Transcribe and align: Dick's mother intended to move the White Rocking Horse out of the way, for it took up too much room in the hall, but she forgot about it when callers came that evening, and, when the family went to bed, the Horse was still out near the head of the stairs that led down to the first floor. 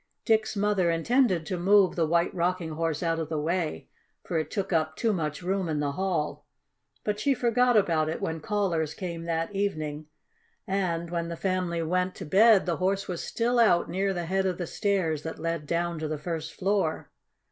Dick's 0.25 0.55
mother 0.55 0.89
intended 0.89 1.45
to 1.45 1.59
move 1.59 1.95
the 1.95 2.07
White 2.07 2.33
Rocking 2.33 2.71
Horse 2.71 3.03
out 3.03 3.19
of 3.19 3.29
the 3.29 3.37
way, 3.37 3.87
for 4.23 4.39
it 4.39 4.49
took 4.49 4.73
up 4.73 4.95
too 4.95 5.13
much 5.13 5.43
room 5.43 5.69
in 5.69 5.79
the 5.79 5.91
hall, 5.91 6.47
but 7.03 7.19
she 7.19 7.35
forgot 7.35 7.77
about 7.77 8.09
it 8.09 8.19
when 8.19 8.39
callers 8.39 8.95
came 8.95 9.25
that 9.25 9.53
evening, 9.53 10.07
and, 10.65 11.11
when 11.11 11.27
the 11.27 11.37
family 11.37 11.83
went 11.83 12.15
to 12.15 12.25
bed, 12.25 12.65
the 12.65 12.77
Horse 12.77 13.07
was 13.07 13.23
still 13.23 13.59
out 13.59 13.89
near 13.91 14.11
the 14.11 14.25
head 14.25 14.47
of 14.47 14.57
the 14.57 14.65
stairs 14.65 15.21
that 15.21 15.37
led 15.37 15.67
down 15.67 15.99
to 15.99 16.07
the 16.07 16.17
first 16.17 16.51
floor. 16.55 17.11